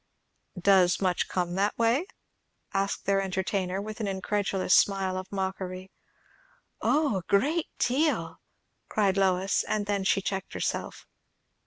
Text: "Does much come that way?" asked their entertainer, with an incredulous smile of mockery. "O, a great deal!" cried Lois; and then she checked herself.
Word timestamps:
"Does 0.59 0.99
much 0.99 1.27
come 1.27 1.53
that 1.53 1.77
way?" 1.77 2.07
asked 2.73 3.05
their 3.05 3.21
entertainer, 3.21 3.79
with 3.79 3.99
an 3.99 4.07
incredulous 4.07 4.73
smile 4.73 5.15
of 5.15 5.31
mockery. 5.31 5.91
"O, 6.81 7.17
a 7.17 7.23
great 7.27 7.67
deal!" 7.77 8.41
cried 8.89 9.15
Lois; 9.15 9.63
and 9.63 9.85
then 9.85 10.03
she 10.03 10.19
checked 10.19 10.55
herself. 10.55 11.05